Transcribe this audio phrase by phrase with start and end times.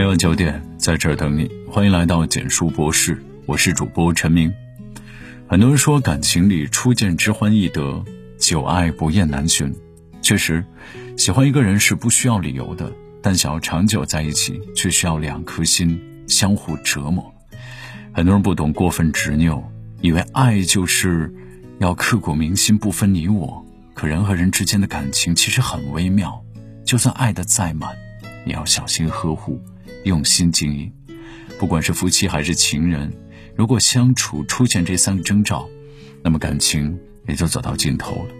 [0.00, 1.46] 每晚九点，在这儿等你。
[1.70, 4.50] 欢迎来到简述博士，我是主播陈明。
[5.46, 8.02] 很多人说，感情里初见之欢易得，
[8.38, 9.70] 久爱不厌难寻。
[10.22, 10.64] 确实，
[11.18, 12.90] 喜欢一个人是不需要理由的，
[13.20, 17.30] 但想要长久在一起，却需要两颗心相互折磨。
[18.14, 19.62] 很多人不懂过分执拗，
[20.00, 21.30] 以为爱就是
[21.78, 23.62] 要刻骨铭心，不分你我。
[23.92, 26.42] 可人和人之间的感情其实很微妙，
[26.86, 27.94] 就算爱的再满，
[28.46, 29.60] 也要小心呵护。
[30.04, 30.92] 用心经营，
[31.58, 33.12] 不管是夫妻还是情人，
[33.54, 35.68] 如果相处出现这三个征兆，
[36.22, 38.34] 那么感情也就走到尽头了。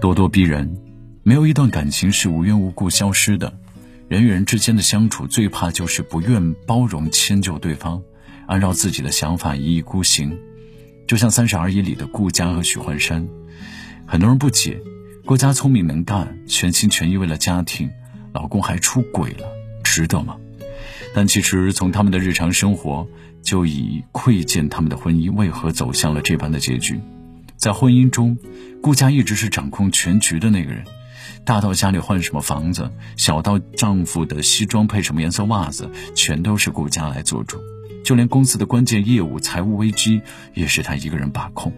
[0.00, 0.76] 咄咄逼人，
[1.22, 3.58] 没有一段感情是无缘无故消失的。
[4.08, 8.02] 人与人之间的相处，最怕就是不愿包容迁就对方，
[8.46, 10.38] 按照自己的想法一意孤行。
[11.08, 13.26] 就像《三十而已》里的顾佳和许幻山，
[14.06, 14.80] 很多人不解，
[15.24, 17.90] 顾佳聪明能干，全心全意为了家庭，
[18.32, 19.48] 老公还出轨了，
[19.82, 20.36] 值得吗？
[21.14, 23.06] 但其实，从他们的日常生活
[23.42, 27.00] 就已窥见他们的婚姻为何走向了这般的结局。
[27.56, 28.36] 在婚姻中，
[28.82, 30.84] 顾家一直是掌控全局的那个人，
[31.44, 37.58] 大到家里换什么房子，小到丈夫的西装配什么颜色袜子，全都是顾家来做主。
[38.04, 40.20] 就连公司的关键业务、财务危机，
[40.54, 41.72] 也是他一个人把控。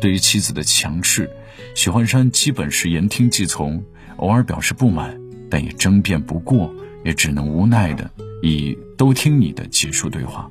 [0.00, 1.28] 对于妻子的强势，
[1.74, 3.84] 许幻山基本是言听计从，
[4.16, 8.10] 偶尔表示不满，但也争辩不过，也只能无奈的。
[8.42, 10.50] 以都听你的结束对话，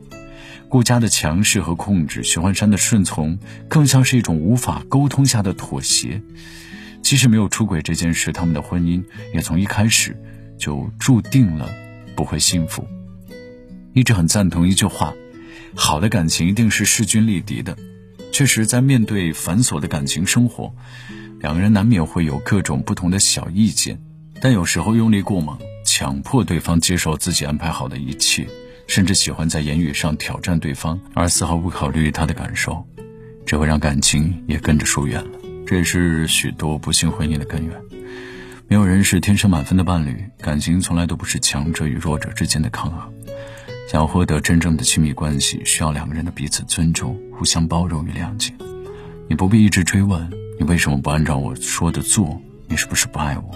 [0.67, 3.37] 顾家的强势和控制，许幻山的顺从，
[3.67, 6.21] 更像是一种无法沟通下的妥协。
[7.01, 10.15] 即使没有出轨这件事，他们的婚姻也从一开始
[10.57, 11.69] 就注定了
[12.15, 12.85] 不会幸福。
[13.93, 15.13] 一直很赞同一句话：
[15.73, 17.75] 好的感情一定是势均力敌的。
[18.31, 20.71] 确实，在面对繁琐的感情生活，
[21.39, 23.99] 两个人难免会有各种不同的小意见，
[24.39, 25.57] 但有时候用力过猛。
[25.99, 28.47] 强迫对方接受自己安排好的一切，
[28.87, 32.87] 甚至喜欢在言语上挑战对方，而丝毫不考虑他的感受，
[33.45, 35.31] 只会让感情也跟着疏远了。
[35.67, 37.75] 这也是许多不幸婚姻的根源。
[38.69, 43.13] 没有人是天生满分的伴侣，感情从来都不是强者与弱者之间的抗衡。
[43.89, 48.53] 想要获得真正的亲密关系，需要两个人的彼此尊重、互相包容与谅解。
[49.27, 53.51] 你不必一直追问你为什么不按照我说的做，你是不是不爱我，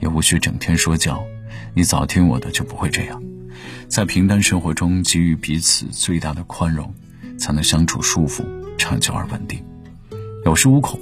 [0.00, 1.24] 也无需整天说教。
[1.78, 3.22] 你早听我的就不会这样，
[3.86, 6.90] 在平淡生活中给予彼此最大的宽容，
[7.38, 8.42] 才能相处舒服、
[8.78, 9.62] 长久而稳定。
[10.46, 10.98] 有恃无恐。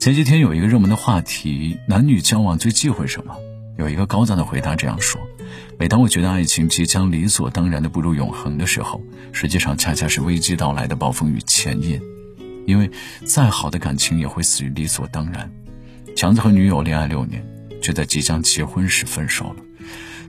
[0.00, 3.36] 前几天有一个热门的话题：男女交往最忌讳什么？
[3.78, 5.20] 有一个高赞的回答这样说：
[5.78, 9.00] 每当我觉得爱情即将理所当然的步入永恒的时候，
[9.30, 12.02] 实际上恰恰是危机到来的暴风雨前夜。
[12.66, 12.90] 因为
[13.24, 15.48] 再好的感情也会死于理所当然。
[16.16, 17.46] 强子和女友恋爱六年，
[17.80, 19.62] 却在即将结婚时分手了。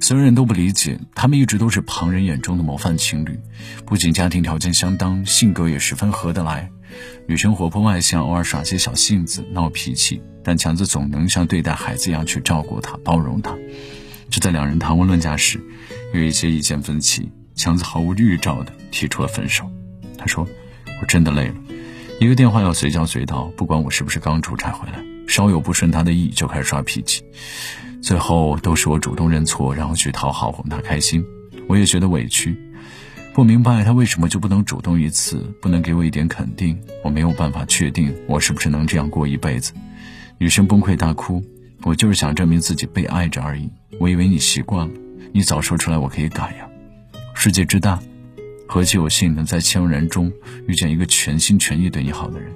[0.01, 3.39] 所有人都不理解，他们一直都是旁人眼中的模范情侣，
[3.85, 6.72] 不仅家庭条件相当，性格也十分合得来。
[7.28, 13.56] 女生活泼外向，偶尔耍些小性子、闹脾气，但强子总能像对待孩子一样去照顾她、包容她。
[14.31, 15.63] 就在两人谈婚论嫁时，
[16.16, 19.69] 有一些意见分歧，强子毫无预兆地提出了分手。
[20.18, 20.47] 他说
[21.00, 21.56] ：“我真的累了，
[22.19, 27.23] 一个电话要随叫随到，不管我是不是刚出差回来，稍有不顺他的意就开始耍脾气。”
[28.01, 31.23] 最后都是我主动认错，然后去讨好哄他开心，
[31.67, 32.57] 我也觉得委屈，
[33.34, 36.78] 不明白他为什么就不能主动一次，不能给我一点肯定。
[37.03, 39.73] 我没有办法确定我是不是能这样过一辈子。
[40.39, 41.44] 女生崩溃大哭，
[41.84, 43.69] 我就是想证明自己被爱着而已。
[44.00, 44.94] 我以为你习惯了，
[45.31, 46.68] 你早说出来我可以改呀。
[47.35, 48.00] 世界之大，
[48.68, 50.31] 何其有幸能在千万人中
[50.68, 52.51] 遇见一个全心全意对你好的人。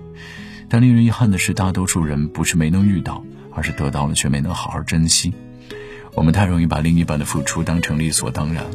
[0.70, 3.24] 但令人遗憾的是，大多数人不是没能遇到。
[3.58, 5.34] 而是得到了却没能好好珍惜。
[6.14, 8.66] 我们太容易把另一半的付出当成理所当然，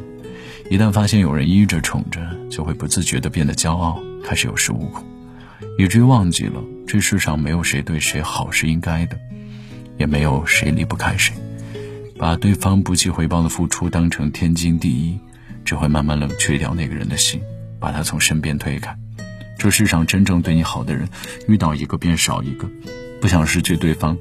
[0.70, 5.04] 一旦发现有人依着宠着，就会不自觉地变得骄傲，开始有恃无恐，
[5.76, 9.18] 以至于忘记了这世上没有谁对谁好是应该的，
[9.98, 11.34] 也没有谁离不开谁。
[12.18, 15.20] 把对方不计回报的付出当成天经地义，
[15.62, 17.38] 只会慢慢冷却掉那个人的心，
[17.78, 18.99] 把他从身边推开。
[19.60, 21.06] 这世上真正对你好的人，
[21.46, 22.66] 遇到一个便少一个。
[23.20, 24.16] 不想失去对方，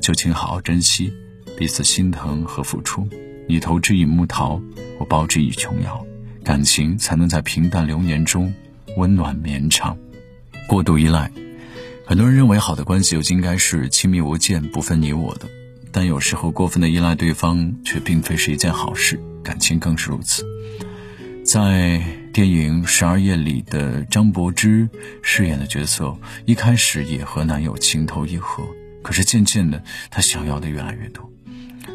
[0.00, 1.12] 就请好好珍惜
[1.58, 3.08] 彼此心疼和付出。
[3.48, 4.62] 你投之以木桃，
[5.00, 6.06] 我报之以琼瑶，
[6.44, 8.54] 感情才能在平淡流年中
[8.96, 9.98] 温暖绵长。
[10.68, 11.28] 过度依赖，
[12.06, 15.48] 很多人认为好的关系就应该是亲密无间、不分你我的，
[15.90, 20.44] 但有时候过分的依赖对方却并非是一件好事，感情更是如此。
[21.44, 22.02] 在
[22.32, 24.88] 电影《十二夜》里的张柏芝
[25.20, 28.64] 饰演的角色，一开始也和男友情投意合，
[29.02, 31.30] 可是渐渐的，她想要的越来越多。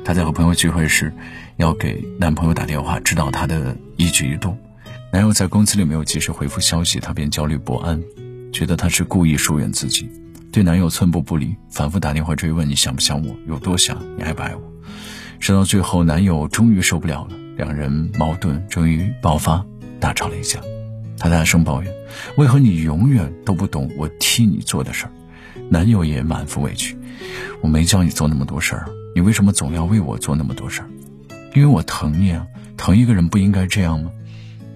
[0.05, 1.11] 她在和朋友聚会时，
[1.57, 4.55] 要给男朋友打电话，知道他的一举一动。
[5.11, 7.99] 男友在公司里没有及时回复消息，她便焦虑不安，
[8.53, 10.07] 觉得他是故意疏远自己，
[10.51, 14.61] 对男友寸步不离，反复打电话追问你想不想我，有多想，你爱不爱我。
[15.39, 19.65] 直到最后，男友终于受不了了，两人矛盾终于爆发，
[20.00, 20.61] 大吵了一架。
[21.17, 21.94] 她大声抱怨
[22.38, 25.11] ：“为何你永远都不懂我替你做的事儿？”
[25.69, 26.97] 男友也满腹委屈
[27.59, 30.89] ：“我没叫你做那么多事儿，你为什么总要为我做那么多事儿？
[31.53, 32.47] 因为我疼你啊！
[32.77, 34.09] 疼一个人不应该这样吗？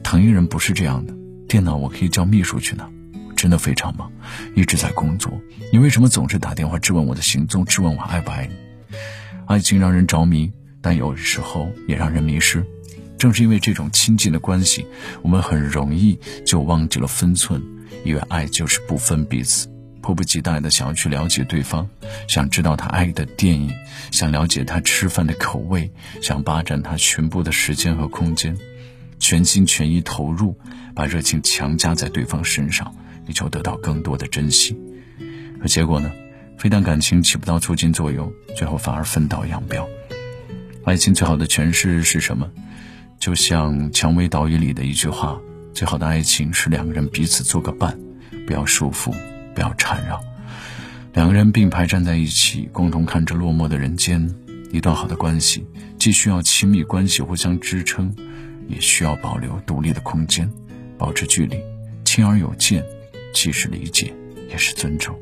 [0.04, 1.14] 疼一个人不是这样的。
[1.48, 2.86] 电脑我可以叫秘书去拿，
[3.34, 4.12] 真的非常忙，
[4.58, 5.32] 一直在工作。
[5.72, 8.98] 你为什么总是打电话质问我的行踪，质问我爱不爱你？
[9.46, 10.52] 爱情让人着迷，
[10.84, 12.64] 但有时候也让人迷失。”
[13.18, 14.86] 正是因为这种亲近的关系，
[15.22, 17.64] 我们很容易就忘记了分寸，
[18.04, 19.70] 以为爱就是不分彼此，
[20.02, 21.90] 迫不及待的想要去了解对方，
[22.28, 23.72] 想知道他爱的电影，
[24.12, 25.90] 想了解他吃饭的口味，
[26.22, 28.58] 想霸占他全部的时间和空间，
[29.20, 30.58] 全心全意投入，
[30.94, 32.94] 把热情强加在对方身上，
[33.26, 34.78] 力求得到更多的珍惜。
[35.62, 36.12] 可结果呢？
[36.58, 39.88] 非但感情起不到促进作用，最后反而分道扬镳。
[40.86, 42.52] 爱情最好的诠释是什么？
[43.18, 45.40] 就像《蔷薇岛屿》里的一句话
[45.74, 47.98] ：“最好的爱情是两个人彼此做个伴，
[48.46, 49.16] 不要束缚，
[49.56, 50.20] 不要缠绕，
[51.14, 54.30] 两个人并排站在一起，共同看着落寞的人间。
[54.74, 55.66] 一段好的关系，
[55.98, 58.14] 既需要亲密关系互相支撑，
[58.68, 60.52] 也需要保留独立的空间，
[60.98, 61.58] 保持距离，
[62.04, 62.84] 亲而有间，
[63.34, 64.14] 既是理解，
[64.50, 65.18] 也是尊重，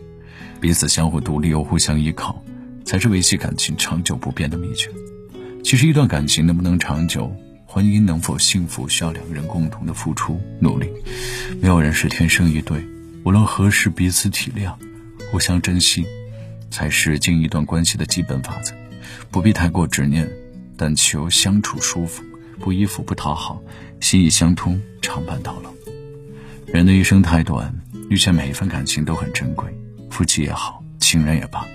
[0.60, 2.44] 彼此相互独立又互相依靠，
[2.84, 4.90] 才是维系感情长久不变的秘诀。
[5.64, 7.34] 其实，一段感情能不能长久？”
[7.74, 10.90] 婚姻能否幸福，需要两个人共同的付出努力。
[11.62, 12.86] 没有人是天生一对，
[13.24, 14.74] 无论何时彼此体谅，
[15.32, 16.06] 互相珍惜，
[16.70, 18.74] 才是经营一段关系的基本法则。
[19.32, 20.30] 不必太过执念，
[20.76, 22.22] 但求相处舒服，
[22.60, 23.64] 不依附不讨好，
[24.02, 25.72] 心意相通，常伴到老。
[26.74, 27.74] 人的一生太短，
[28.10, 29.66] 遇见每一份感情都很珍贵。
[30.10, 31.66] 夫妻也好，情人也罢，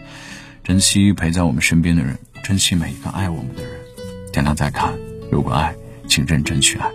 [0.62, 3.75] 珍惜陪在我们身边的人，珍惜每一个爱我们的人。
[4.37, 4.93] 点亮再看，
[5.33, 5.75] 如果爱。
[6.06, 6.93] 请认真去爱，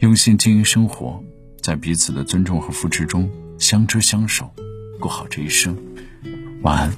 [0.00, 1.22] 用心经营生活，
[1.62, 3.30] 在彼此的尊重和扶持中
[3.60, 4.52] 相知相守，
[5.00, 5.78] 过好这一生。
[6.62, 6.92] 晚安。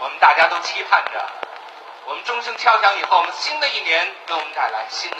[0.00, 1.24] 我们大家都期盼着，
[2.08, 5.16] 我们钟声敲响以后，我们新的一年给我们带来新的。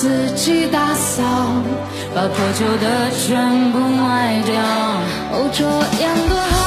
[0.00, 1.22] 自己打扫
[2.14, 4.54] 把破旧的全部卖掉，
[5.30, 5.62] 哦，这
[6.02, 6.59] 样多好！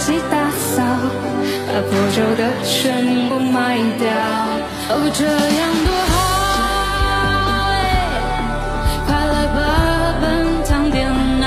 [0.00, 0.82] 悉打扫
[1.66, 4.08] 把破旧的全部卖掉
[4.88, 6.12] 哦这样多好
[9.06, 9.58] 快来吧
[10.22, 10.24] 奔
[10.64, 10.98] 腾电
[11.38, 11.44] 脑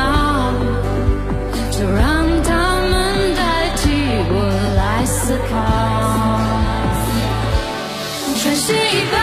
[1.71, 2.03] 就让
[2.43, 2.49] 它
[2.91, 2.93] 们
[3.35, 3.41] 代
[3.75, 3.81] 替
[4.29, 4.35] 我
[4.77, 5.51] 来思考。
[8.35, 8.77] 穿新一
[9.11, 9.22] 吧